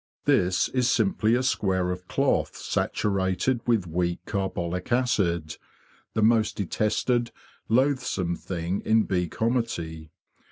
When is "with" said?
3.67-3.85